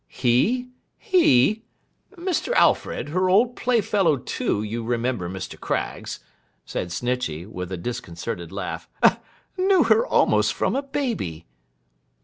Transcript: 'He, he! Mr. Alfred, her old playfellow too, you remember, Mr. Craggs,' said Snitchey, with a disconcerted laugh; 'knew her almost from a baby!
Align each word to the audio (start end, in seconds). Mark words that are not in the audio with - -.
'He, 0.07 0.71
he! 0.97 1.61
Mr. 2.15 2.53
Alfred, 2.53 3.09
her 3.09 3.29
old 3.29 3.55
playfellow 3.55 4.17
too, 4.17 4.63
you 4.63 4.83
remember, 4.83 5.29
Mr. 5.29 5.59
Craggs,' 5.59 6.21
said 6.65 6.87
Snitchey, 6.91 7.45
with 7.45 7.71
a 7.71 7.77
disconcerted 7.77 8.51
laugh; 8.51 8.89
'knew 9.59 9.83
her 9.83 10.03
almost 10.03 10.55
from 10.55 10.75
a 10.75 10.81
baby! 10.81 11.45